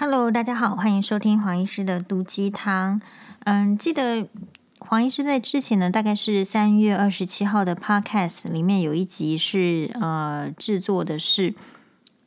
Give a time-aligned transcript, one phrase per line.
[0.00, 3.02] Hello，大家好，欢迎收听黄医师的毒鸡汤。
[3.40, 4.28] 嗯，记得
[4.78, 11.52] 黄医师在之前呢，大概是三月二十七号的 Podcast 里面有一集是呃制作的是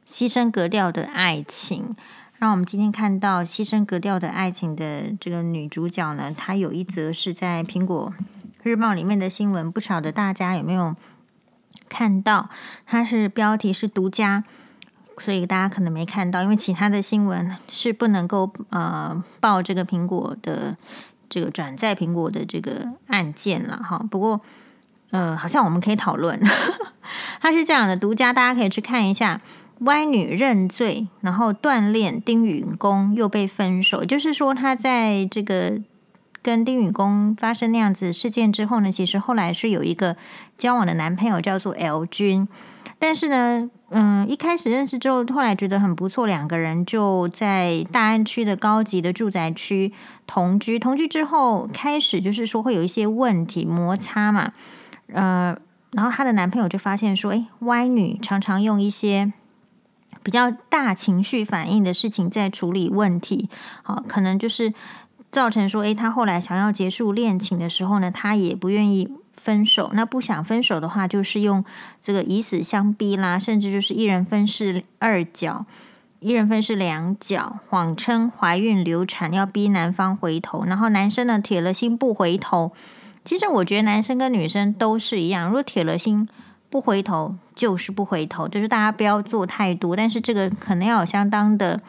[0.05, 1.95] 牺牲格调的爱情。
[2.39, 8.13] 那我们今天看到牺牲格调的爱情的这个女主角呢，她有一则是在苹果
[8.63, 10.93] 日报里面的新闻，不晓得大家有没有
[11.87, 12.49] 看到？
[12.85, 14.43] 它是标题是独家。
[15.19, 20.75] 所以大家可能没看到，因为其他的新闻是不能够呃报这个苹果的
[21.29, 24.03] 这个转载苹果的这个案件了哈。
[24.09, 24.41] 不过
[25.11, 26.39] 呃，好像我们可以讨论，
[27.41, 29.41] 他是这样的，独家大家可以去看一下。
[29.79, 35.79] 歪女认罪，然后锻炼丁允恭又被分手，就是说他在这个
[36.43, 40.15] 跟丁允恭发生那样子事件之后呢，其实后来是有一个
[40.57, 42.47] 交往的男朋友叫做 L 君，
[42.97, 43.69] 但是呢。
[43.93, 49.91] 嗯，一开始认识之后，后来觉得很不错，两个人就在大安区的高级的住宅区
[50.25, 50.79] 同居。
[50.79, 54.53] 同居之后，开始就是说会有一些问题摩擦嘛。
[55.11, 55.57] 呃，
[55.91, 59.33] 然后她的男朋友就发现说，诶，歪女常常用一些
[60.23, 63.49] 比较大情绪反应的事情在处理问题，
[63.83, 64.73] 好，可能就是
[65.29, 69.17] 造成说，诶，他后来想要结束恋情的时候呢，他也不愿意。
[69.43, 71.65] 分手，那不想分手的话，就是用
[71.99, 75.65] 这个以死相逼啦，甚至就是一人分饰二角，
[76.19, 82.71] 一人分饰两角，谎称怀孕流产，要逼男方回头，然后男生呢铁了心不回头。
[83.25, 86.29] 其实我觉得男生跟女生都是一样，如果铁了心
[86.69, 91.81] 不回头，就是不回头，就是大家不要做太多，但是这个可能要有相当的，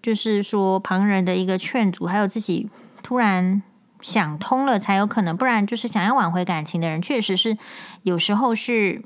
[0.00, 2.70] 就是说旁人的一个劝阻，还有自己
[3.02, 3.62] 突然。
[4.00, 7.56] 想通了才有可能，不然就是想要挽回感情的人，确实是
[8.02, 9.02] 有时候是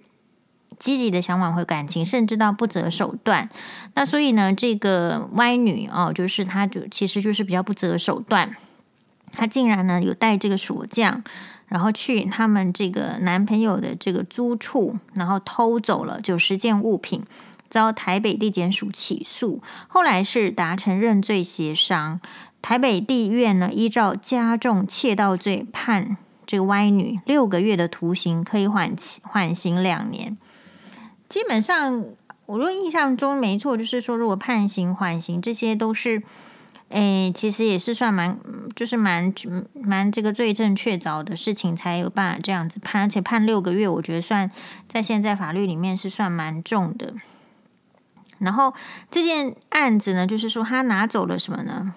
[0.78, 3.48] 积极的想挽回感情，甚至到不择手段。
[3.94, 8.56] 那所以呢，这个歪女哦，就是她就其实就是比较不择手段，
[9.32, 11.22] 她竟然呢有带这个锁匠，
[11.68, 17.22] 然后去他们这个男朋友的这个租处，然后偷走了九十件物品，
[17.68, 22.20] 遭台北地检署起诉，后来是达成认罪协商。
[22.62, 26.16] 台北地院呢，依照加重窃盗罪判
[26.46, 30.36] 这个歪女六个月的徒刑，可以缓期缓刑两年。
[31.28, 32.04] 基本上，
[32.46, 36.22] 我如果印象中没错，就是说，如果判刑缓刑，这些都是，
[36.88, 38.36] 诶，其实也是算蛮，
[38.74, 39.32] 就是蛮
[39.74, 44.50] 蛮这个罪证确凿的事情，才有办法这样子判，而且判六个月，我觉得算
[44.88, 47.14] 在现在法律里面是算蛮重的。
[48.38, 48.74] 然后
[49.10, 51.94] 这件案子呢，就是说他拿走了什么呢？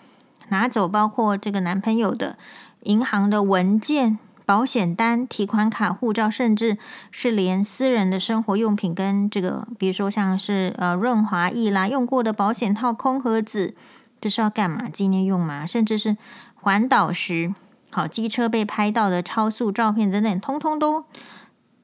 [0.49, 2.37] 拿走包括这个男朋友的
[2.83, 6.77] 银行的文件、保险单、提款卡、护照，甚至
[7.11, 13.75] 是连私人的生活用品跟这个，比如说像是呃润滑液啦、用过的保险套、空盒子，
[14.19, 14.89] 这是要干嘛？
[14.89, 15.65] 纪念用吗？
[15.65, 16.17] 甚至是
[16.55, 17.53] 环岛时
[17.91, 21.05] 好机车被拍到的超速照片等等，通通都。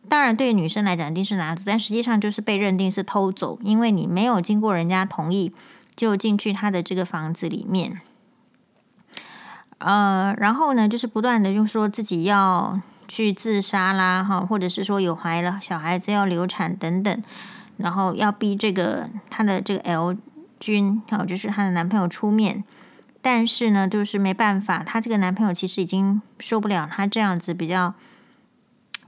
[0.07, 5.53] 当然，对女生来讲一定是拿走，但实际上就是被认定是偷走，因为你没有经过人家同意
[5.95, 8.01] 就进去他的这个房子里面。
[9.79, 17.23] 呃，然后呢，就是不断的就说自己要去自杀啦，哈，或者是说有怀了小孩子要流产等等，
[17.77, 20.17] 然后要逼这个她的这个 L
[20.59, 22.63] 君，哈，就是她的男朋友出面，
[23.21, 27.93] 但是呢，就是没办法，她这个男朋友其实已经受不了她这样子比较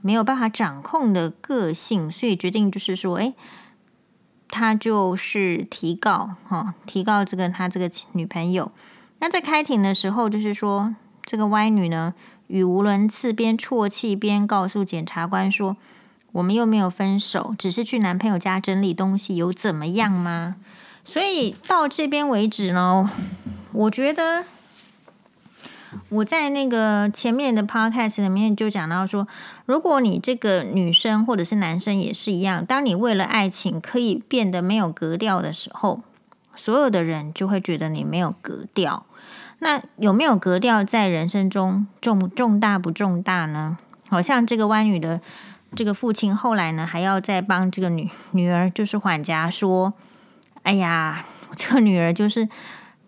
[0.00, 3.34] 没有办法掌控的个性，所以决定就是说，哎，
[4.48, 8.72] 他就是提告，哈，提告这个他这个女朋友。
[9.22, 12.12] 那在开庭的时候，就是说这个歪女呢，
[12.48, 15.76] 语无伦次，边啜泣边告诉检察官说
[16.32, 20.56] ：“我们又没有分手，只是去男朋友家整理东西，有怎么样吗？”
[21.06, 23.08] 所以到这边为止呢，
[23.70, 24.44] 我觉得
[26.08, 29.28] 我在那个前面的 podcast 里面就讲到说，
[29.66, 36.00] 如果你这个女生或者是男生也是一样，当你为了爱情可以变得没有格调的时候，
[36.56, 39.06] 所有的人就会觉得你没有格调。
[39.64, 43.78] 那有没有格调在人生中重重大不重大呢？
[44.08, 45.20] 好像这个歪女的
[45.76, 49.94] 这个父亲后来呢，还要再帮这个女女儿就是缓颊说
[50.64, 51.24] ：“哎呀，
[51.54, 52.48] 这个女儿就是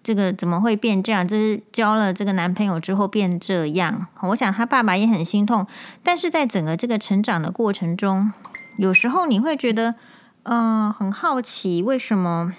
[0.00, 1.26] 这个怎么会变这样？
[1.26, 5.66] 就是交了这个男朋友之后变这样。”我想他爸爸也很心痛，
[6.04, 8.32] 但是在整个这个成长的过程中，
[8.76, 9.96] 有时候你会觉得，
[10.44, 12.54] 嗯、呃，很好奇为什么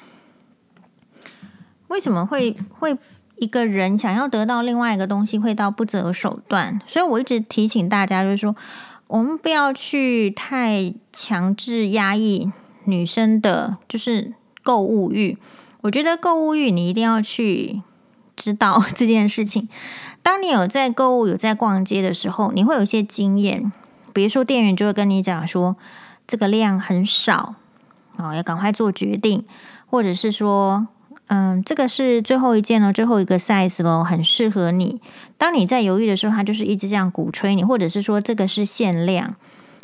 [1.88, 2.98] 为什么会会。
[3.38, 6.82] 一个人想要得到另外一个东西，会到不择手段。
[6.88, 8.56] 所以我一直提醒大家，就是说，
[9.08, 12.52] 我们不要去太强制压抑
[12.86, 14.34] 女生的，就是
[14.64, 15.38] 购物欲。
[15.82, 17.82] 我觉得购物欲你一定要去
[18.36, 19.70] 知道这件事情。
[20.24, 23.72] 当你有在购物、有在逛街的时候，你会有一些经验。
[24.12, 25.76] 比如说，店员就会跟你讲说，
[26.26, 27.56] 这个量很少，
[28.16, 29.46] 哦，要赶快做决定，
[29.86, 30.88] 或者是说，
[31.28, 35.02] 嗯，这个是最后一件了，最后一个 size 咯，很适合你。
[35.38, 39.36] 当你在犹豫的时候，他就是一直这样鼓吹你，或者是说这个是限量。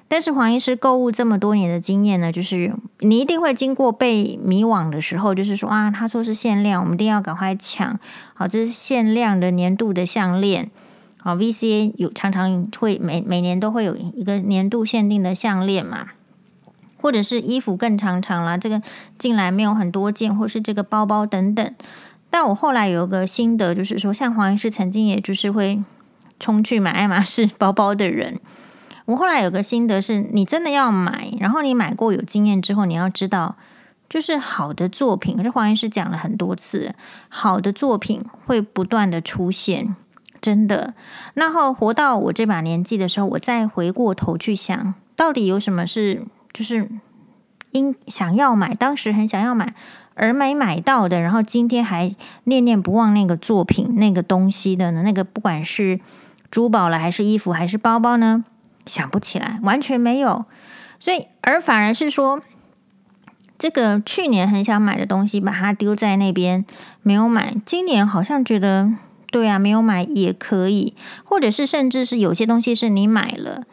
[0.07, 7.97] 但是黄医师购物这么多年的经验呢，就是你一定会经过被迷惘的时候，就是说啊，他说是限量，我们一定要赶快抢。
[8.33, 10.69] 好，这是限量的年度的项链。
[11.17, 16.07] 好，VCA 有常常会每每年都会有一个年度限定的项链嘛，
[17.01, 18.81] 或者是衣服更常常啦，这个
[19.17, 21.75] 进来没有很多件，或是这个包包等等。
[22.29, 25.83] 但我后来有个心得，就是说，像黄医师曾经也就是会
[26.39, 28.39] 冲去买爱马仕包包的人。
[29.05, 33.57] 我后来有个心得是，你真的要买，然后你买过有经验之后，你要知道，
[34.07, 35.35] 就是好的作品。
[35.35, 36.95] 可是黄医师讲了很多次，
[37.27, 39.95] 好的作品会不断的出现，
[40.39, 40.93] 真的。
[41.33, 46.89] 然后活到我这把年纪的时候，我再回过头去想，到底有什么是就是
[47.71, 49.73] 应想要买，当时很想要买
[50.13, 52.13] 而没买到的，然后今天还
[52.43, 55.03] 念念不忘那个作品、那个东西的呢？
[55.03, 55.99] 那个不管是
[56.49, 58.43] 珠宝了，还是衣服，还是包包呢？
[58.85, 60.45] 想不起来，完全没有，
[60.99, 62.41] 所以而反而是说，
[63.57, 66.65] 这个去年很想买的东西，把它丢在那边
[67.03, 67.55] 没有买。
[67.63, 68.91] 今年好像觉得，
[69.31, 73.63] 对啊，没有买也可以，或者是甚至是有些东西是你买了，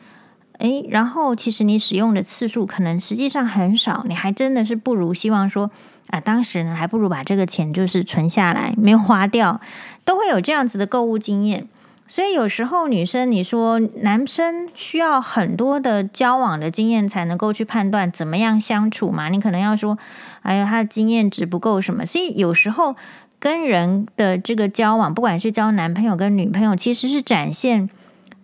[0.58, 5.70] 诶，然后其实你使用的次数可能实际上很少，你还真的是不如希望说
[6.08, 9.60] 啊，当时呢还不如把这个钱就是存下来，没有花掉，
[10.04, 11.68] 都会有这样子的购物经验。
[12.10, 19.28] 所以有时候女生，你说男生需要很多的交往的经验才能够去判断怎么样相处嘛？
[19.28, 19.98] 你可能要说，
[20.40, 22.06] 哎呀，他的经验值不够什么？
[22.06, 22.96] 所以有时候
[23.38, 27.90] 跟人的这个交往，不管是交男朋友跟女朋友，其实是展现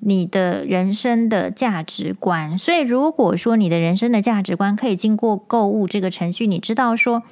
[0.05, 2.57] 你的人生的价值观。
[2.59, 7.23] 所以如果说你的人生的价值观可以经过购物这个程序，你知道说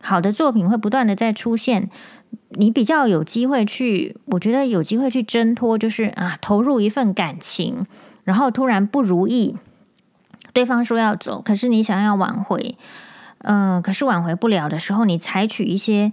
[0.00, 1.88] 好的作品会不断的在出现。
[2.50, 7.86] 你比较有机会去，我觉得有机会去挣脱，就是啊，投入一份感情，
[8.24, 9.56] 然后突然不如意，
[10.52, 12.76] 对方说要走，可是你想要挽回，
[13.38, 16.12] 嗯、可是挽回不了的时候，你采取一些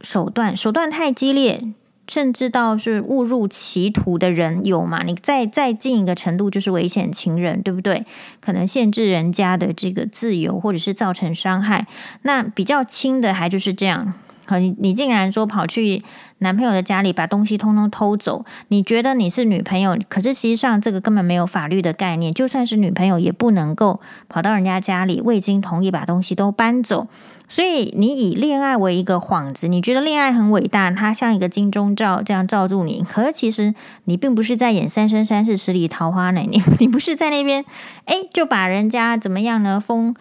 [0.00, 1.62] 手段，手段太激烈，
[2.08, 5.02] 甚至到是误入歧途的人有嘛？
[5.02, 8.04] 你再再进一个程度，就是危险情人，对不对？
[8.40, 11.86] 可能限制人家的这个自由，或者是造成伤害。
[12.22, 14.14] 那比较轻的，还就是这样。
[14.48, 16.02] 可，你你竟然说跑去
[16.38, 27.08] 男朋友的家里把东西通通偷走，你觉得你是女朋友，可是实际上这个根本没有法律的概念，就算是女朋友也不能够跑到人家家里未经同意把东西都搬走。
[27.50, 33.74] 所以你以恋爱为一个幌子，你觉得恋爱很伟大，它像一个金钟罩这样罩住你，可是其实
[34.04, 37.64] 你并不是在演《三生三世十里桃花》呢，你你不是在那边，
[38.04, 39.80] 哎，就把人家怎么样呢？
[39.80, 40.14] 封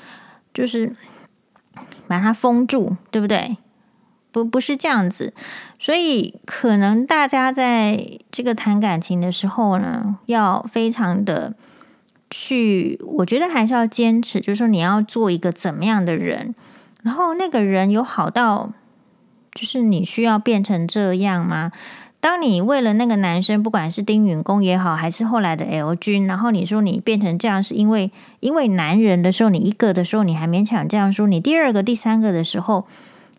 [0.53, 0.95] 就是
[2.07, 3.57] 把它封住，对不对？
[4.43, 5.33] 不不是这样子，
[5.79, 11.55] 所以可能大家在这个谈感情的时候呢，要非常的
[12.29, 16.53] 去，我觉得还是要坚持，就是说你要做一个怎么样的人，
[17.01, 18.71] 然后那个人有好到，
[19.53, 21.71] 就是你需要变成这样吗？
[22.19, 32.87] 当你为了那个男生，不管是丁允恭也好，还是后来的 L 君，然后你说你变成这样是因为因为男人的时候，你一个的时候你还勉强这样说，你第二个、第三个的时候。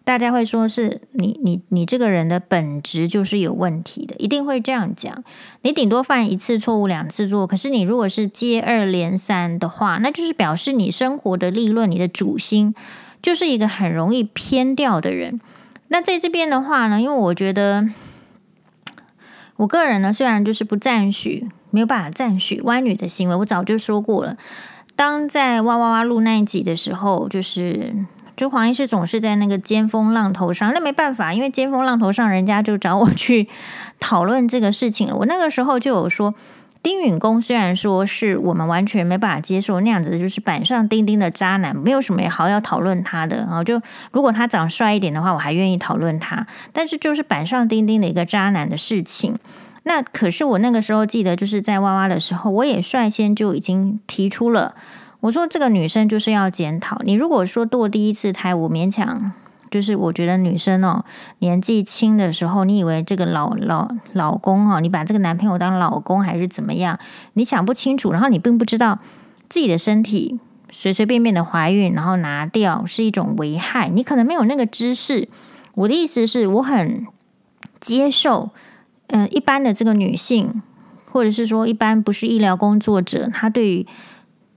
[0.08, 5.22] 大家会说是你你你这个人的本质就是有问题的，一定会这样讲。
[5.60, 12.74] 你顶多犯一次错误，两次错，可是你如果是接二连三的话，那就是表示你生活的立论，你的主心
[13.20, 15.38] 就是一个很容易偏掉的人。
[15.88, 17.86] 那在这边的话呢，因为我觉得
[19.56, 24.38] 我个人呢，虽然就是不赞许，没有办法赞许歪女的行为，我早就说过了。
[24.96, 28.06] 当在哇哇哇录那一集的时候，就是。
[28.38, 33.49] 就黄医师总是在那个尖峰浪头上，那没办法，因为尖峰浪头上，人家就找我去
[33.99, 35.16] 讨论这个事情了。
[35.16, 36.33] 我那个时候就有说，
[36.80, 43.64] 丁允恭虽然说是我们完全没办法接受那样子，就是板上钉钉的渣男，没有什么好要讨论他的啊。
[43.64, 49.37] 就如果他长帅一点的话，我还愿意讨论他，但是就是板上钉钉的一个渣男的事情。
[49.83, 54.76] 那可是我那个时候记得，就是在哇哇的时候，我也率先就已经提出了。
[55.20, 57.00] 我说这个女生就是要检讨。
[57.04, 59.32] 你如果说堕第一次胎，我勉强
[59.70, 61.04] 就是我觉得女生哦，
[61.40, 66.98] 年纪轻的时候，你以为这个老老老公哦，你把这个男朋友当老公还是怎么样？
[67.34, 69.00] 你想不清楚，然后你并不知道
[69.48, 70.38] 自己的身体
[70.70, 73.88] 随随便便的怀孕，然后拿掉是一种危害。
[73.88, 75.28] 你可能没有那个知识。
[75.75, 77.06] 我的意思是我很
[77.80, 78.50] 接受，
[79.08, 80.62] 嗯、一般的这个女性，
[81.10, 83.87] 或者是说一般不是医疗工作者，她对于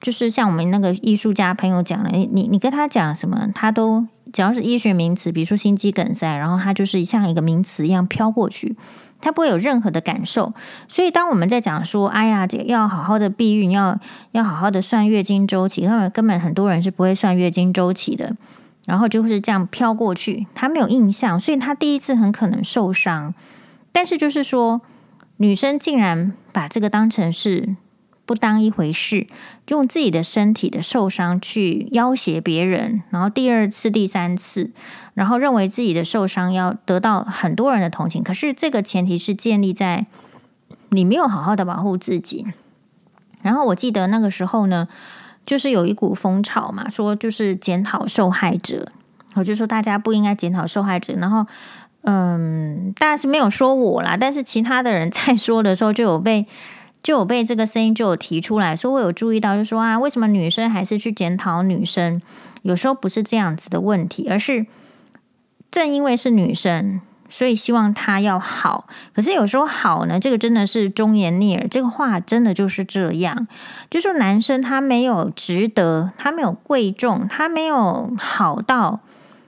[0.01, 8.75] 就是像我们那个艺术家朋友讲的，你你你跟他讲什么，他都只要是医学名词，比如说心肌梗塞，然后他就是像一个名词一样飘过去。
[9.23, 10.51] 他不会有任何的感受，
[10.87, 13.99] 所以当我们在讲说，哎呀，这要好好的避孕，要
[14.31, 18.35] 要好好的算月经周期，因为根本很多人是不会算月经周期的，
[18.87, 23.35] 然后就会是这样飘过去，他没有印象，所以他第一次很可能受伤。
[23.91, 24.81] 但是就是说，
[25.37, 27.75] 女生竟然把这个当成是。
[28.31, 29.27] 不当一回事，
[29.67, 34.71] 用自己的身体的受伤去要挟别人，然后第二次、第三次，
[35.13, 38.23] 然后认为自己的受伤要得到很多人的同情。
[38.23, 40.05] 可是这个前提是建立在
[40.91, 42.47] 你没有好好的保护自己。
[43.41, 44.87] 然后我记得那个时候呢，
[45.45, 48.93] 就是有一股风潮嘛，说就是检讨受害者，
[49.33, 51.13] 我就说大家不应该检讨受害者。
[51.15, 51.45] 然后，
[52.03, 56.47] 嗯，当然是没有说我啦，但是其他的人在说的时候就有被。
[57.03, 62.21] 就有被这个声音就有提出来说，我有注意到，就说啊，为什么女生还是去检讨女生？
[62.61, 64.67] 有时候不是这样子的问题，而是
[65.71, 68.87] 正因为是女生，所以希望她要好。
[69.15, 73.47] 可是有时候好呢，这个真的是忠言逆耳，这个话真的就是这样。
[73.89, 78.99] 就说男生他没有值得，他没有贵重，他没有好到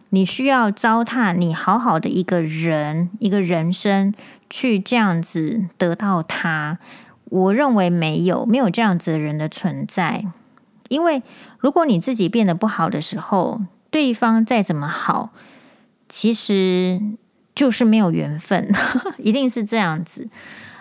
[0.10, 4.12] 你需要糟蹋你好好的一个人一个人生
[4.50, 6.80] 去这样子得到他。
[7.34, 10.26] 我认为没有，没有这样子的人的存在。
[10.90, 11.24] 因为
[11.58, 15.32] 如果你自己变得不好的时候，对方再怎么好，
[16.08, 17.02] 其实
[17.56, 18.72] 就是没有缘分，
[19.18, 20.30] 一定是这样子。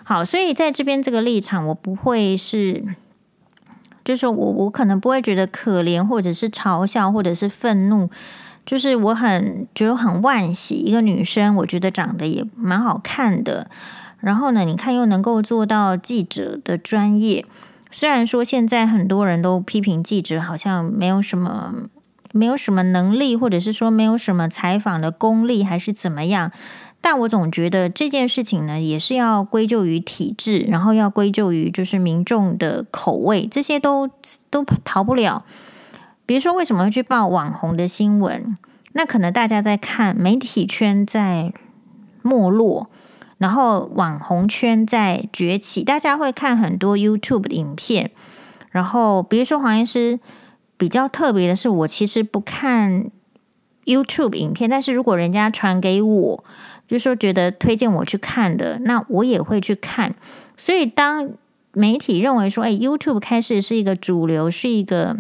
[0.05, 2.85] 好，所以在这边这个立场，我不会是，
[4.05, 8.11] 就是我我可能不会觉得可怜，或者是嘲笑，或者是愤怒，
[8.67, 13.71] 就是我很觉得很惋惜，一个女生，我觉得长得也蛮好看的。
[14.23, 17.45] 然后呢，你看又能够做到记者的专业，
[17.91, 21.75] 虽然说现在很多人都批评记者好像没有什么
[22.33, 26.51] 没有什么能力，或者是说没有什么采访的功力，还是怎么样，
[27.01, 34.09] 但我总觉得这件事情呢，也是要归咎于体制，然后要归咎于就是民众的口味，这些都
[34.49, 35.45] 都逃不了。
[36.25, 38.57] 比如说，为什么会去报网红的新闻？
[38.93, 41.53] 那可能大家在看媒体圈在
[42.23, 42.89] 没落。
[43.43, 48.13] 然后网红圈在崛起，大家会看很多 YouTube 的影片。
[48.71, 50.21] 然后比如说黄医师
[50.77, 53.11] 比较特别的是，我其实不看
[53.85, 56.45] YouTube 影片，但是如果人家传给我，
[56.87, 60.15] 就说觉得推荐我去看的，那我也会去看。
[60.57, 61.33] 所以当
[61.73, 65.17] 媒体认为说，哎，YouTube 开始是一个主流，是一个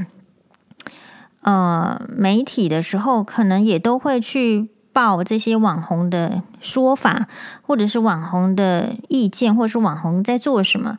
[1.41, 4.69] 呃媒体的时候，可能也都会去。
[4.93, 7.29] 报这些网红的说法，
[7.63, 10.99] 或者是网红的意见，或者是网红在做什么，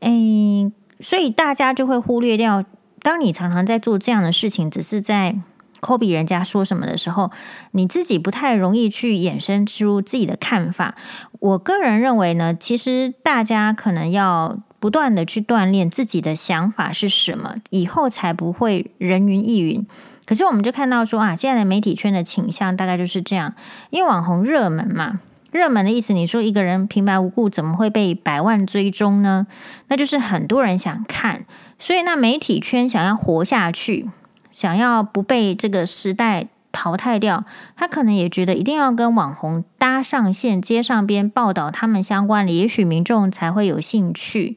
[0.00, 0.70] 诶，
[1.00, 2.64] 所以大家就会忽略掉。
[3.00, 5.36] 当你常常在做这样的事情，只是在
[5.80, 7.32] copy 人家说什么的时候，
[7.72, 10.94] 你自己不太容易去衍生出自己的看法。
[11.40, 19.84] 我个人认为呢，其实大家可能要不断的去锻炼自己的想法是什么，以后才不会人云亦云。
[20.24, 23.54] 可是我们就看到说啊，现在的媒体圈的倾向大概就是这样，
[23.90, 29.46] 因为网红热门嘛，热门的意思，你说一个人平白无故怎么会被百万追踪呢？
[29.88, 31.44] 那就是很多人想看，
[31.78, 34.08] 所以那媒体圈想要活下去，
[34.50, 37.44] 想要不被这个时代淘汰掉，
[37.76, 44.56] 他可能也觉得一定要跟网红搭上线，接上边报道他们相关的，也许民众才会有兴趣。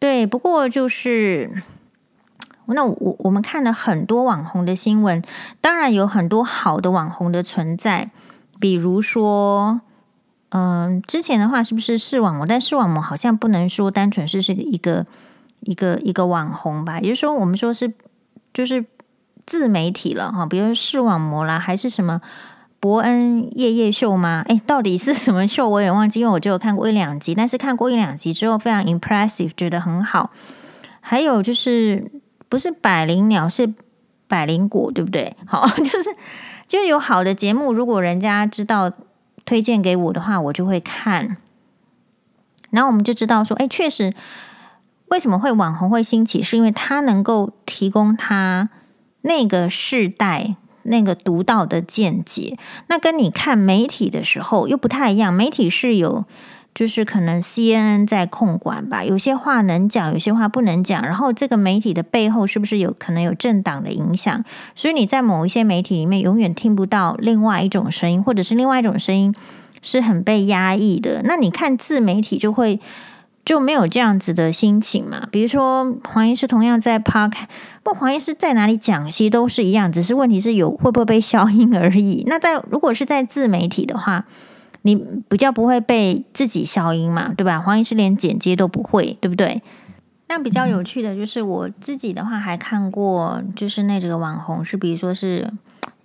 [0.00, 1.62] 对，不过就是。
[2.74, 5.22] 那我我们看了很多网红的新闻，
[5.60, 8.10] 当然有很多好的网红的存在，
[8.58, 9.80] 比如说，
[10.50, 12.46] 嗯，之前的话是不是视网膜？
[12.46, 15.06] 但视网膜好像不能说单纯是是一个
[15.60, 17.00] 一个一个网红吧？
[17.00, 17.92] 也就是说，我们说是
[18.52, 18.84] 就是
[19.46, 22.20] 自媒体了哈，比如说视网膜啦，还是什么
[22.78, 24.44] 伯恩夜夜秀吗？
[24.48, 25.68] 诶，到底是什么秀？
[25.68, 30.30] 我也忘记，因为我就有看过一两集，但是看过一两集之后非常 impressive，觉得很好。
[31.00, 32.10] 还有就是。
[32.50, 33.72] 不是百灵鸟，是
[34.28, 35.34] 百灵果，对不对？
[35.48, 36.14] 好， 就是
[36.68, 38.92] 就是有好的节目，如果人家知道
[39.46, 41.38] 推荐给我的话，我就会看。
[42.70, 44.12] 然后我们就知道说，哎，确实，
[45.06, 48.68] 为什么会网红会兴起，是因为他能够提供他
[49.22, 50.54] 那个世代
[50.84, 52.56] 那个独到的见解。
[52.86, 56.24] 那跟你看媒体的时候又不太一样，媒体是有
[56.74, 61.02] 就是可能 CNN 在控管吧，有些话能讲，有些话不能讲。
[61.02, 64.44] 然后这个媒体的背后是不是有可能有政党的影响？
[64.74, 69.34] 所以你在某一些媒体里面永远听不到另外一种声音，或者是另外一种声音
[69.82, 71.22] 是很被压抑的。
[71.24, 72.80] 那你看自媒体就会
[73.44, 75.26] 就没有这样子的心情嘛？
[75.30, 77.32] 比如说黄医师同样在 Park，
[77.82, 82.22] 不，黄医师在哪里讲，其实都是一样，只是问题是有会不会被消音而已。
[82.26, 84.26] 那在如果是在自媒体的话，
[84.82, 84.96] 你
[85.28, 87.58] 比较不会被自己消音嘛，对吧？
[87.60, 89.62] 黄医师连剪接都不会，对不对？
[90.28, 95.52] 那比较有趣的就是我自己的话，还看过，就是那几个网红是，比如说是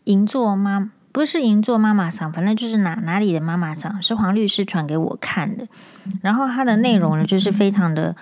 [0.05, 5.67] 银座妈，不是银座妈妈桑，反正就是哪哪里的妈妈桑，是黄律师传给我看的。
[6.21, 8.15] 然后他的内容呢，就是非常的，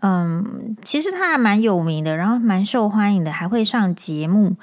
[0.00, 4.56] 嗯，其实他还蛮有名的，然后蛮受欢迎的，还会上节目。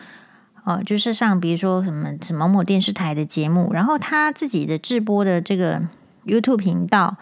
[0.70, 5.82] 哦，就是上比如说什么什么某某电视台的节目，然后他自己的直播的这个
[6.28, 7.18] YouTube 频道，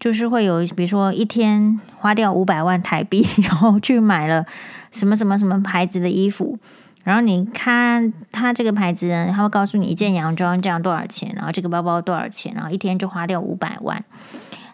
[0.00, 4.44] 就是会有比如说一天花掉五百万台币， 然后去买了
[4.90, 6.58] 什么什么什么牌子的衣服，
[7.04, 14.04] 然后你看他这个牌子呢，他会告诉你一件洋装这样多少钱，然后这个包包多少钱，然后一天就花掉五百万。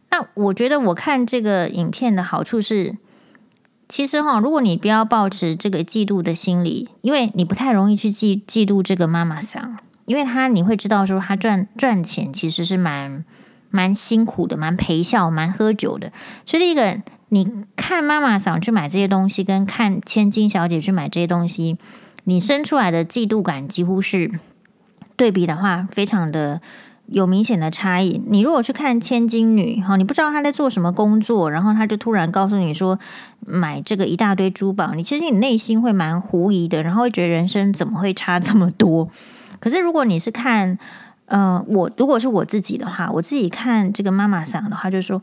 [0.09, 2.97] 那我觉得我看这个影片的好处是。
[3.89, 9.77] 其实哈，如果你不要抱持这个嫉妒的心理，因为你不太容易去嫉嫉妒这个妈妈桑，
[10.07, 13.25] 因为他你会知道说他赚赚钱其实是蛮
[13.71, 16.13] 蛮辛苦的，蛮陪笑，蛮喝酒的。
[16.47, 21.77] 所以第一个，你看妈妈桑去买这些东西，跟看千金小姐去买这些东西，
[22.25, 24.41] 你生出来的嫉妒感几乎是
[25.17, 26.61] 对比的话，非常的。
[27.07, 28.23] 有明显的差异。
[28.27, 32.99] 你如果去看千金女哈，你不知道她在做什么工作，然后她就突然告诉你说
[33.47, 39.09] 买这个一大堆珠宝，你其实你内心会蛮狐疑的，然后会觉得人生怎么会差这么多？
[39.61, 40.79] 可是如果你是看，
[41.27, 45.23] 呃，我如果是我自己的话，我自己看这个妈妈桑的话，就说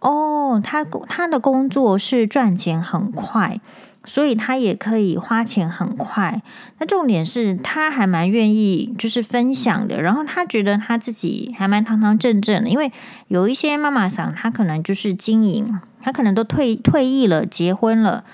[0.00, 3.60] 哦，她她的工作是赚钱很快。
[4.06, 6.42] 所以他也可以花钱很快，
[6.78, 12.92] 那重点是他还蛮愿意就是分享的，然后他觉得他自己还蛮堂堂正正的，因为
[13.28, 18.24] 有一些妈妈桑，他可能就是经营，他可能都退退役了，结婚了，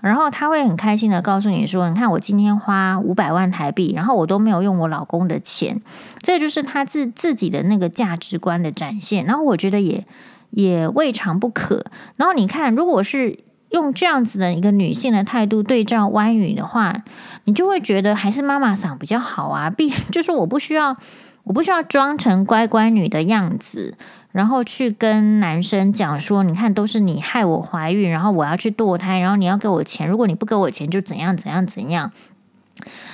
[0.00, 5.78] 然后他会很开心的告诉你说：“你看我今天花五百万台币，然后我都没有用我老公的钱，
[6.22, 10.06] 这就是他自自己的那个价值观的展现。”然后我觉得也
[10.52, 11.84] 也未尝不可。
[12.16, 13.40] 然后你看，如果是。
[13.70, 17.02] 用这样子的一个女性的态度对照湾语的话，
[17.44, 19.68] 你就会觉得还是妈妈嗓比较好啊。
[19.70, 20.96] 必 就是我不需要，
[21.44, 23.96] 我不需要装成乖乖女的样子，
[24.32, 32.12] 然后去跟男生讲说，你看都是你害我怀孕，然后我要去堕胎，然后你要给我钱，如果你不给我钱就怎样怎样怎样。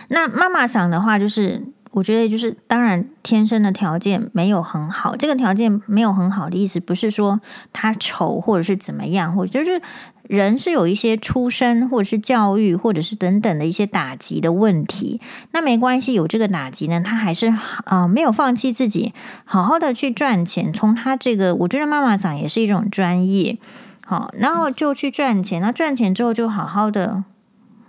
[0.08, 1.64] 那妈妈嗓的话就是。
[1.94, 5.14] 我觉得就是，当然天生的条件没有很好。
[5.14, 7.40] 这个条件没有很好的意思，不是说
[7.72, 9.80] 他丑或者是怎么样，或者就是
[10.24, 15.20] 人是有一些出身或者是教育或者是等等的一些打击的问题。
[15.52, 17.46] 那没关系，有这个打击呢，他还是
[17.84, 20.72] 啊、呃、没有放弃自己，好好的去赚钱。
[20.72, 23.56] 从他这个，我觉得妈妈长也是一种专业，
[24.04, 25.62] 好，然后就去赚钱。
[25.62, 27.22] 那赚钱之后就好好的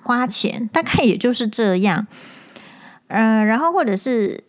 [0.04, 2.06] 花钱，大概也就是这样。
[3.08, 4.44] 嗯、然后或者是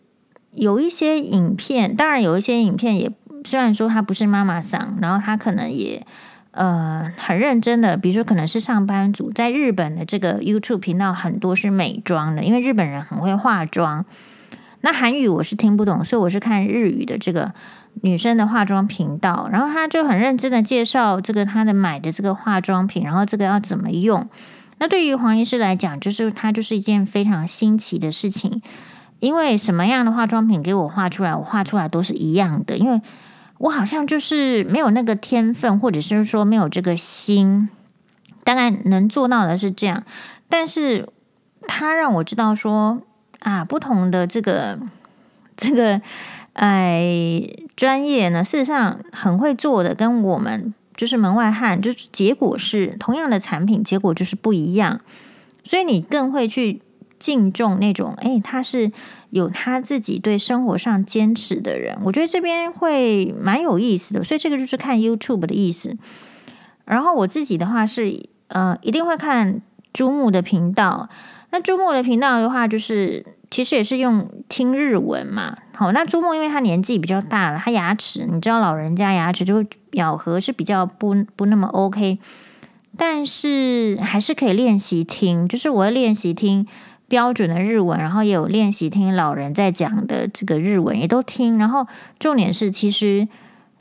[0.51, 3.11] 有一些影片，当然有一些影片也
[3.45, 6.05] 虽然说他不是妈妈桑，然后他可能也
[6.51, 14.05] 呃很认真的，比如说可能是上班族，在日本的这个 YouTube 频道很多是美妆的，因为日本人很会化妆。
[14.81, 17.53] 那韩语我是听不懂，所以我是看日语的这个
[18.01, 24.27] 女生的化妆频道，然后她就很认真的介绍这个她的买的这个化妆品，然后这个要怎么用。
[24.79, 28.61] 那对于黄医师来讲，就是它就是一件非常新奇的事情，
[29.19, 33.01] 因为什么样的化妆品给我画出来，我画出来都是一样的，因为
[33.57, 37.69] 我好像就是没有那个天分，或者是说没有这个心，
[38.43, 40.03] 大概能做到的是这样。
[40.47, 41.09] 但是
[41.67, 43.01] 他让我知道说
[43.39, 44.77] 啊，不同的这个
[45.55, 45.99] 这个
[46.53, 50.75] 哎专业呢，事实上很会做的，跟我们。
[50.97, 54.99] 就是门外汉，就是结果是同样的产品，结果就是不一样，
[55.63, 56.81] 所以你更会去
[57.19, 58.91] 敬重那种，诶，他是
[59.29, 61.97] 有他自己对生活上坚持的人。
[62.03, 65.95] 我觉得这边会蛮有意思的，所以这个就是看 YouTube 的意思。
[66.85, 69.61] 然后我自己的话是，呃，一定会看
[69.93, 71.09] 猪木的频道。
[71.51, 75.57] 那猪木的频道的话，就是其实也是用听日文嘛。
[75.77, 82.17] 好，那朱木因为他年纪比较大了，他牙齿，你知道老人家牙齿就咬合是比较不不那么 OK，
[82.97, 86.65] 但是还是可以练习听，就是我会练习听
[87.07, 91.59] 标准的日文，然后也有练习听老人在讲的这个日文，也都听。
[91.59, 91.85] 然后
[92.17, 93.27] 重点是，其实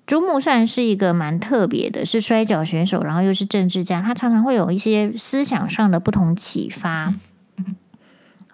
[0.06, 7.14] 朱木算是一个蛮特别的，是摔角选手，然后又是政治家，他常常会有一些思想上的不同启发。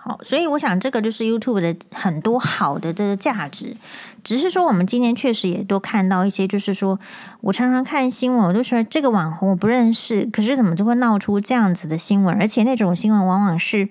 [0.04, 3.76] 好，所以我想这个就是 YouTube 的很多好的这个价值。
[4.24, 6.98] 只是说，我们今天确实也都看到一些，就是说
[7.40, 12.36] 我常常看新闻，我都说这个网红我不认识，可是怎么就会闹出这样子的新闻？
[12.40, 13.88] 而且那种新闻往往是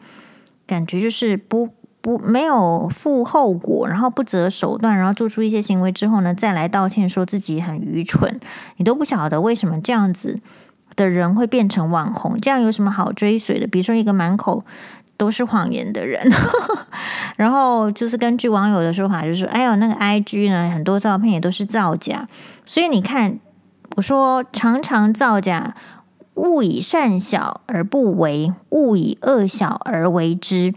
[0.67, 1.69] 感觉就是不
[2.01, 8.37] 不没有负后果，然后不择手段，然后做出一些行为之后呢，再来道歉说自己很愚蠢，
[8.75, 10.41] 你都不晓得为什么这样子
[10.97, 13.65] 的人会变成网红，这样有什么好追随的？
[13.65, 14.65] 比如说一个满口。
[15.21, 16.19] 都是谎言的人，
[17.37, 22.27] 然后就是根据网友的说法，就是，哎呦，那个 IG 呢，很多照片也都是造假，
[22.65, 23.37] 所以你看，
[23.97, 25.75] 我说常常造假，
[26.33, 30.73] 勿以善小而不为，勿以恶小而为之。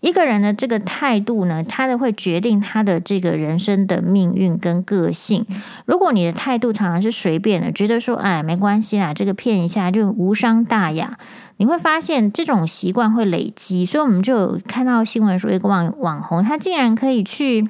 [0.00, 5.44] 一个人的这个态度呢，他的会决定他的这个人生的命运跟个性。
[5.84, 11.18] 如果你的态度常常是随便的，觉得说，哎，没关系啦，这个骗一下就无伤大雅。
[11.58, 17.66] 你会发现这种习惯会累积，所以我们就有看到新闻说，一个网网红他竟然可以去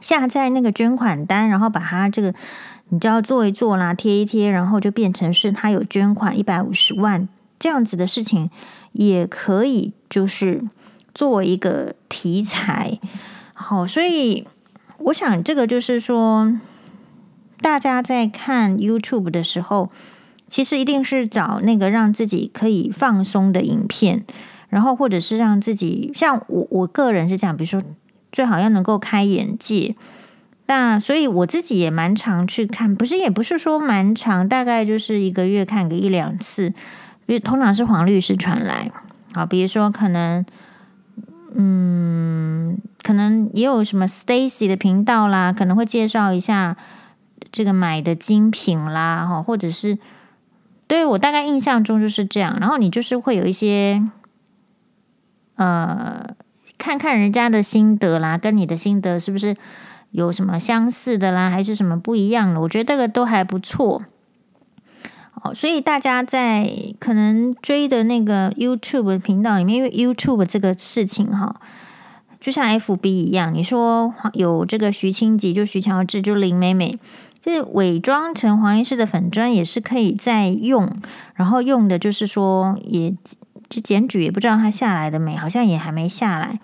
[0.00, 2.32] 下载那个捐款单，然后把他这个
[2.90, 7.28] 你知道做一做啦，贴一贴，然后就变成是他有捐款一百五十万
[7.58, 8.48] 这样子的事情，
[8.92, 10.62] 也可以就是
[11.14, 12.98] 作为一个题材。
[13.54, 14.46] 好，所以
[14.98, 16.58] 我想这个就是说，
[17.60, 19.90] 大家在看 YouTube 的时候。
[20.48, 24.22] 其实一定是找那个让自己可以放松的影片，
[24.68, 27.82] 然后或者是让自己像我我个人是这样，比如说
[28.30, 29.96] 最好要能够开眼界。
[30.66, 36.66] 那所以我自己也蛮常去看，不是也不是说蛮常，大概就是一个月看个一两次。
[36.66, 36.74] 因
[37.28, 38.90] 为通常是黄律师传来，
[39.32, 40.44] 好，比如说可能
[41.54, 46.76] 嗯，可能也有什么 Stacy 的频道啦，可能会介绍一下
[47.50, 49.98] 这个买的精品啦，哈，或者是。
[50.88, 54.02] 对，我大概印象中就是这样，然后你就是会有一些，
[55.56, 56.34] 呃，
[56.76, 59.56] 看看人家的心得啦，跟你的心得是不是
[60.10, 62.60] 有什么相似的啦，还是什么不一样的？
[62.60, 64.02] 我觉得这个都还不错。
[65.42, 71.56] 哦，所以大家在可能追的那个 YouTube 频道里面，因为 YouTube 这个事情哈，
[72.40, 76.98] 就像 FB 一样，你说有这个徐清吉，就徐乔治，就林美美。
[77.40, 80.88] 就是伪装成黄医师的粉专也是可以再用，
[81.34, 83.12] 然后用的就是说也
[83.68, 86.60] 就检举也不知道他下来的没，好像也还没下来。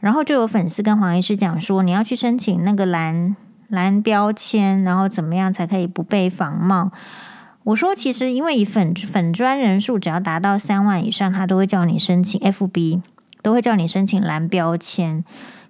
[0.00, 3.36] 然后就有粉丝跟黄医师讲说，你要去申请那个蓝
[3.68, 6.90] 蓝标签，然后怎么样才可以不被仿冒？
[7.66, 13.02] 我说其实因为以粉粉专人数只要达到三万以上，他都会叫你申请 FB，
[13.42, 15.24] 都会叫你申请蓝标签。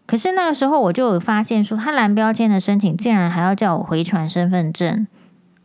[0.05, 5.07] 可是那个时候我就有发现说，他蓝标签的申请竟然还要叫我回传身份证，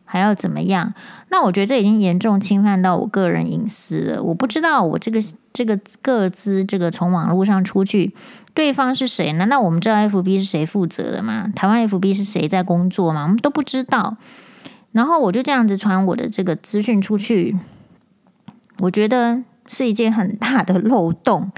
[0.05, 0.93] 还要怎么样？
[1.27, 4.23] 那我觉得这已经严重侵犯到我个人隐私了。
[4.23, 5.19] 我不知道我这个
[5.51, 8.15] 这个个资这个从网络上出去，
[8.53, 9.33] 对方是谁？
[9.33, 11.49] 难道我们知道 FB 是谁负责的吗？
[11.53, 13.23] 台湾 FB 是谁在工作吗？
[13.23, 14.15] 我们都不知道。
[14.91, 17.57] 然后我就这样子传我的这个资讯出去，
[18.79, 21.51] 我觉得是一件很大的漏洞。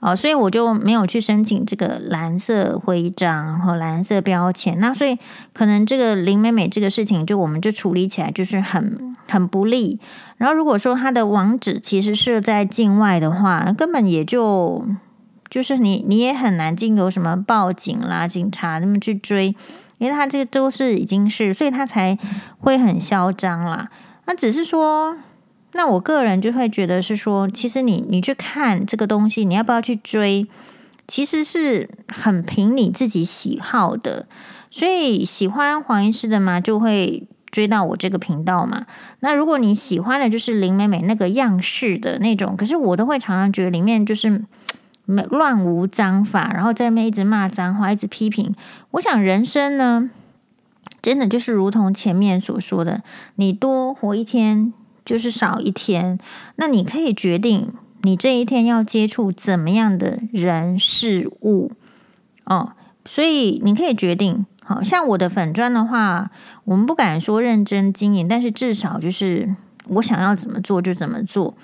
[0.00, 4.80] 哦，所以我就没有去申请这个蓝色徽章和蓝色标签。
[4.80, 5.18] 那所以
[5.52, 10.00] 可能这个林美美这个事情，就我们就处理起来就是很很不利。
[10.38, 14.86] 然后如果说她的网址其实设在境外的话，根本也就
[15.50, 19.54] 就是你你也很难进，有什么报警啦、警察那么去追，
[20.00, 22.18] 因为他这个都是已经是，所以他才
[22.58, 23.88] 会很嚣张啦。
[24.26, 25.16] 那只是说。
[25.72, 30.48] 那我个人就会觉得是说，其实你你去看这个东西，你要不要去追，
[31.06, 34.26] 其实是很凭你自己喜好的。
[34.68, 38.84] 所以喜欢黄医师的嘛，就会追到我这个频道嘛。
[39.20, 44.42] 那如果你喜欢的就是林美美那个样式的那种，可是我都会常常觉得里面就是
[45.10, 48.54] 乱无章法，然后在那边一直骂脏话，一直批评。
[48.92, 50.10] 我想人生呢，
[51.02, 53.02] 真的就是如同前面所说的，
[53.36, 54.72] 你多活一天。
[55.02, 56.20] 就是少一天，
[56.54, 61.72] 那你可以决定你这一天要接触怎么样的人事物
[62.44, 62.74] 哦，
[63.06, 64.46] 所以你可以决定。
[64.62, 66.30] 好像我的粉砖的话，
[66.64, 69.56] 我们不敢说认真经营，但是至少就是
[69.88, 71.56] 我想要怎么做就怎么做，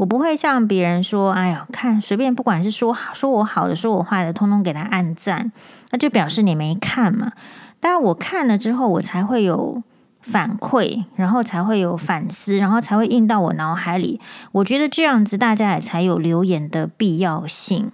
[0.00, 5.52] 我不会像别人说，哎呀，看随便，不管是说好说我好的，说我坏的，通通给他按赞，
[5.90, 7.32] 那就表示你没看嘛。
[7.80, 9.82] 但我看了之后，我才会有。
[10.22, 14.20] 反馈，然后才会有反思，然后才会印到我脑海里。
[14.52, 17.90] 我觉得这样子大家也才有留言的必要性。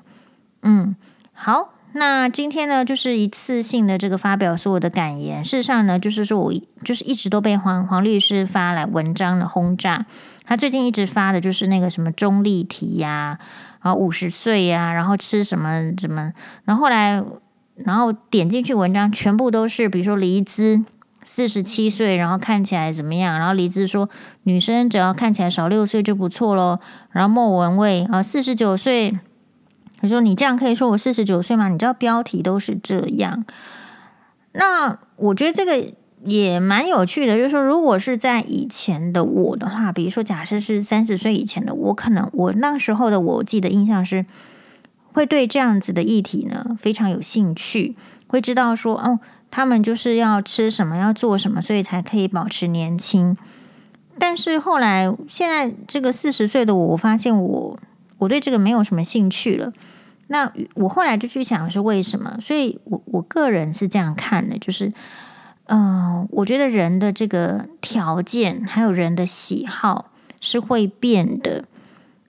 [0.62, 0.97] 嗯，
[1.33, 5.45] 好，那今天呢，就是一次性的这个发表所有的感言。
[5.45, 10.07] 事实上呢，就是说我就是一直都被黄黄律师发来文章的轰炸。
[10.46, 13.38] 他最近一直发的就是那个什么中立体呀，
[13.82, 16.32] 然后五十岁呀，然后吃什么什么，
[16.64, 17.22] 然后后来
[17.74, 20.85] 然后点进去文章，全部都是比如说黎姿
[21.22, 23.38] 四十七岁，然后看起来怎么样？
[23.38, 24.09] 然后黎姿说
[24.44, 26.80] 女生只要看起来少六岁就不错咯。
[27.11, 29.18] 然后莫文蔚啊，四十九岁。
[29.98, 31.70] 他说：“你这样可以说我四十九岁吗？
[31.70, 33.46] 你知道标题都是这样。
[34.52, 35.94] 那我觉得这个
[36.27, 44.27] 也蛮有趣的，就是说，如果是在以前的我的话，比如说假设是三十岁以前的我，可能我那时候的我，记得印象是
[45.12, 49.19] 会对这样子的议题呢非常有兴趣，会知道说哦，
[49.51, 53.37] 他们就是要吃什么，要做什么，所以才可以保持年轻。
[54.19, 57.79] 但是后来现在这个四十岁的我，我发现我。”
[58.19, 59.71] 我对这个没有什么兴趣了。
[60.29, 62.39] 那我后来就去想是为什么？
[62.41, 64.91] 所以我我个人是这样看的，就是，
[65.66, 71.64] 嗯、我觉得人的这个条件还有人的喜好是会变的。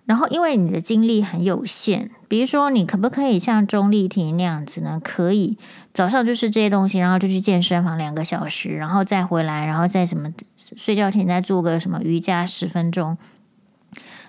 [0.05, 5.01] 然后，因为你的精力很有限，比如说，你可不可以像钟丽缇那样子呢？
[5.03, 5.57] 可以
[5.93, 13.17] 早上就是这些东西，然后就去健身房两个小时，然后再回来，然后再什么睡觉前再做个什么瑜伽十分钟，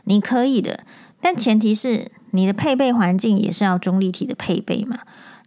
[0.02, 0.80] 你可以的。
[1.20, 4.98] 但前提是你的配备环境也是要钟丽缇的配备嘛？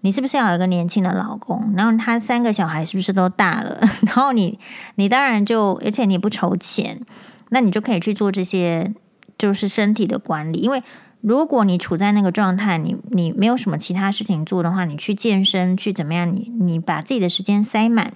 [0.02, 1.74] 你是不是要有一个年轻的老公？
[1.76, 3.80] 然后他三个小孩是不是都大了？
[4.06, 4.60] 然后你
[4.96, 7.02] 你当然就而且你不愁钱，
[7.50, 8.94] 那你就可以去做这些
[9.38, 10.60] 就是身体的管理。
[10.60, 10.82] 因为
[11.22, 16.28] 如果你处在那个状态，你你没有什么其他事情做的话，你去健身去怎么样？
[16.34, 18.14] 你你把自己的时间塞满，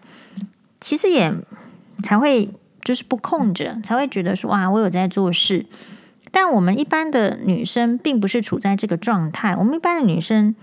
[0.81, 1.31] 其实也
[2.03, 2.49] 才会
[2.83, 5.67] 就是不空着，才会觉得说哇，我有在做事。
[6.31, 9.55] 但我们一般的女生并不是处在这个状态。
[9.55, 10.53] 我们一般的女生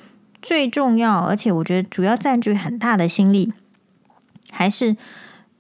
[0.43, 3.53] 最重要，而且我觉得主要占据很大的心力，
[4.51, 4.97] 还是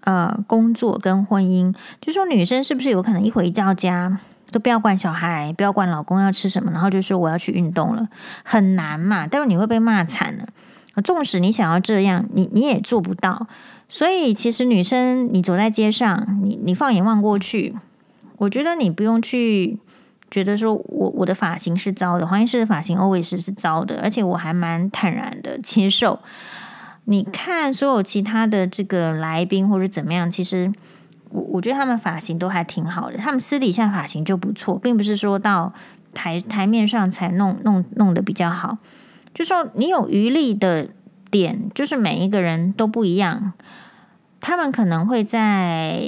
[0.01, 1.73] 呃工作跟婚姻。
[2.01, 4.18] 就说女生是不是有可能一回到家
[4.51, 8.09] 都不要管小孩，不要管老公要吃什么，然后就说我要去运动了，
[8.42, 9.29] 很难嘛？
[9.29, 10.49] 待会你会被骂惨了。
[11.05, 13.47] 纵使你想要这样，你你也做不到。
[13.88, 17.77] 所以其实女生，你走在街上，你你放眼望过去，
[18.38, 19.79] 我觉得你不用去。
[20.33, 26.21] 觉得说我我的发型是糟的，黄医师的发型 always 是糟的，而且我还蛮坦然的接受。
[27.05, 30.73] 你看所有其他的这个来宾或者怎么样，其实
[31.29, 35.75] 我我觉得他们发型都还挺好的，他们私底下发型就不错，并不是说到
[36.14, 38.79] 台台面上才弄弄弄得比较好。
[39.35, 40.88] 就说你有余力的
[41.31, 43.53] 点，就是每一个人都不一样，
[44.40, 46.01] 他们可能会在。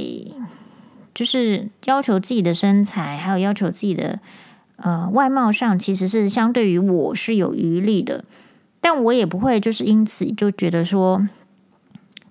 [1.14, 4.18] 就是要求自己的身材，还有要求自己的
[4.76, 8.24] 呃外貌上，其实是相对于我是有余力的，
[8.80, 11.28] 但我也不会就是因此就觉得说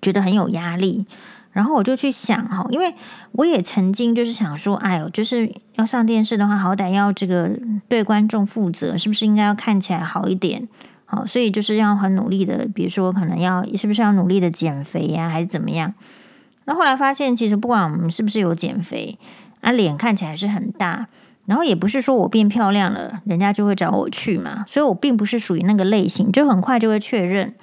[0.02, 1.06] 觉得很有压力。
[1.52, 2.92] 然后我就去想哈，因为
[3.30, 7.48] 我也曾经就是想说，哎呦，就是要上电视的话，好歹要这个
[7.86, 10.68] 对观众负责，是不是应该要看起来好一点？
[11.04, 15.94] 好，所以就是要很努力的，比如说可能要是不是要努力的减肥呀，还是怎么样？
[16.66, 19.18] 那后来发现，其实不管我们是不是有减肥，
[19.60, 21.08] 啊，脸看起来是很大，
[21.46, 27.54] 然后也不是说我变漂亮了，人家就会找我去嘛，所以我并不是属于那个类型，就很快就会确认。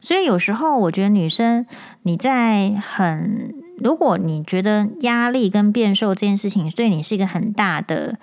[0.00, 1.66] 所以有时候我觉得女生
[2.02, 8.16] 你在很，如果你觉得压力跟变瘦这件事情对你是一个很大的，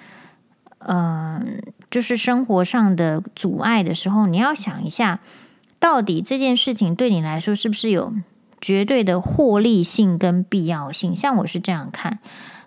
[0.79, 5.19] 嗯、就是生活上的阻碍的时候，你要想一下，
[5.79, 8.13] 到底这件事情对你来说是不是有。
[8.65, 12.17] 绝对的获利性跟必要性，像我是这样看，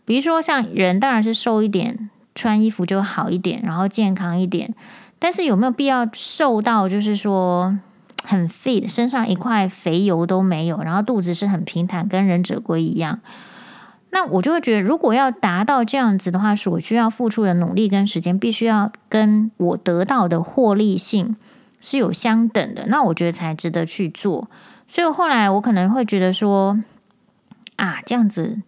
[0.04, 4.72] 比如说像人当然是瘦一点，穿衣服就好一点，然后健康一点，
[5.18, 7.76] 但是有没有必要瘦到就是说
[8.22, 13.18] 很 fit，身上一块肥油都没有，然后肚子是很平坦，跟忍者龟一样？
[14.10, 21.34] 那我就会觉得，如果要达到这样子的话，所需要付出的努力跟时间，必须要跟我得到的获利性
[21.80, 24.48] 是有相等的，那我觉得才值得去做。
[24.88, 26.82] 所以后来我可能会觉得说，
[27.76, 28.62] 啊，这样子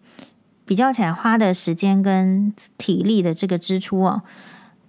[0.65, 4.21] 比较起来，花的时间跟体力的这个支出哦，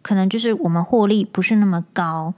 [0.03, 2.35] 可能就是我们获利不是那么高。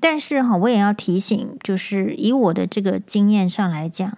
[0.00, 4.16] 但是哈，我也要提醒，就是以我的这个经验上来讲，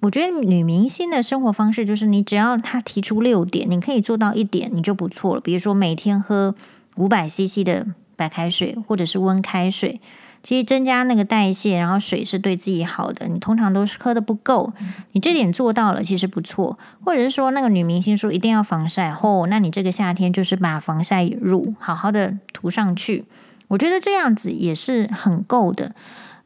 [0.00, 5.40] 我觉得女明星的生活方式就是，你只要她提出六点，你可以做到一点，你就不错了。
[5.40, 6.56] 比如说每天喝
[6.96, 10.00] 五百 CC 的白开水，或者是温开水。
[10.42, 13.26] 其实增加那个代谢，然后水是对自己好的。
[13.28, 14.72] 你通常都是喝的不够，
[15.12, 16.78] 你这点做到了，其实不错。
[17.04, 23.24] 或者是说，那个女明星说一定要防晒，哦，那你这个夏天就是把防晒乳好好的涂上去。
[23.68, 25.94] 我觉得这样子也是很够的。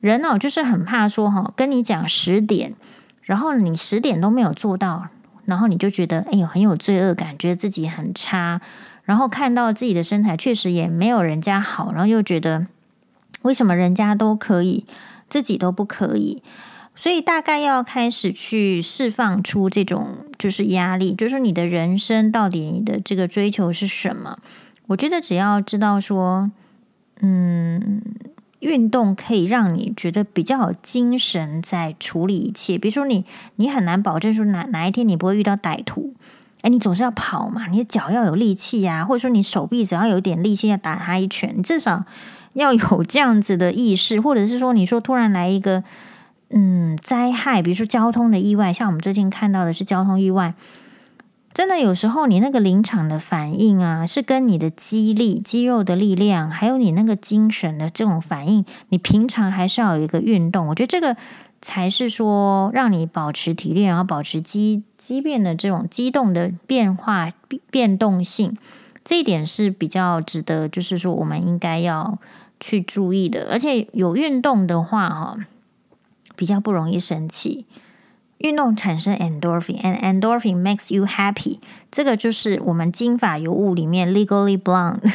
[0.00, 2.74] 人哦，就是很怕说哈，跟你讲十点，
[3.22, 5.06] 然后你十点都没有做到，
[5.44, 8.60] 然后你就觉得哎呦很有罪恶感，觉得自己很差，
[9.04, 12.66] 然后看到自己的身材确实也没有人家好，然后又觉得
[13.42, 14.84] 为什么人家都可以，
[15.28, 16.42] 自己都不可以。
[16.94, 24.38] 所以大概要开始去释放出这种就是压力，就是你的人生到底你的这个追求是什么？
[24.88, 26.50] 我觉得只要知道说，
[27.20, 28.02] 嗯，
[28.60, 32.76] 运动可以让你觉得比较有精神，在处理一切。
[32.76, 33.24] 比如说你，
[33.56, 36.12] 你很难保证说哪哪一天你不会遇到歹徒，
[36.60, 42.04] 哎，你总是要跑嘛，你的脚要有力气呀，或者说你手臂只要有点力气要打他一拳，你至少
[42.54, 45.84] 要有这样子的意识，或者是说你说突然来一个。
[46.54, 50.52] 嗯，灾害，比如说交通的意外，像我们最近看到的是交通意外，
[51.54, 60.66] 真的有时候你那个临场的反应啊，是跟你的肌力、肌肉的力量，还有你那个精神的这种反应，你平常还是要有一个运动。
[60.66, 61.16] 我觉得这个
[61.62, 67.30] 才是说让你保持体力，然后保持肌肌变的这种机动的变化
[67.70, 68.58] 变动性，
[69.02, 72.18] 这一点是比较值得，就是说我们应该要
[72.62, 73.48] 去注意的。
[73.50, 75.36] 而且有运动的话，哈。
[76.34, 77.66] 比较不容易生气，
[78.38, 81.58] 运动产生 endorphin，and endorphin makes you happy。
[81.90, 85.12] 这个就是我们《金发尤物》里面 Legally Blonde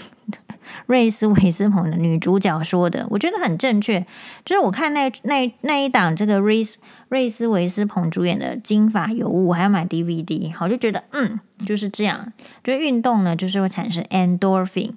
[0.86, 4.06] 瑞斯维斯彭的女主角说的，我觉得很正确。
[4.46, 6.78] 就是我看那那那一档这个瑞斯
[7.10, 12.32] 瑞斯维斯彭主演的《金发尤物》，我还要买 DVD，我就觉得嗯就是这样。
[12.64, 14.92] 就运动呢，就是会产生 endorphin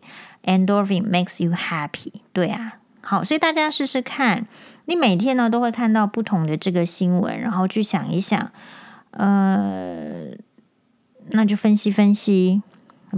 [0.45, 2.13] Endorphin makes you happy。
[2.33, 4.47] 对啊，好，所以大家试试看。
[4.87, 8.51] 你每天呢都会看到不同的这个新闻，然后去想一想，
[9.13, 10.31] 呃，
[11.31, 12.63] 那就分析分析，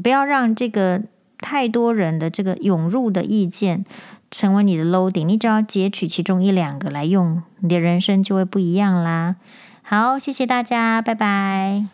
[0.02, 1.02] 不要让这个
[1.38, 3.86] 太多人的这个涌入的意见
[4.30, 5.24] 成为你的 loading。
[5.24, 9.36] 你只要截取其中一两个来用，你的人生就会不一样啦。
[9.82, 11.86] 好，谢谢大家，拜拜。